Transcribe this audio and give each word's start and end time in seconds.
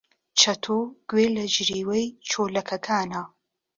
چەتۆ 0.39 0.79
گوێی 1.09 1.33
لە 1.35 1.43
جریوەی 1.53 2.05
چۆلەکەکانە. 2.29 3.21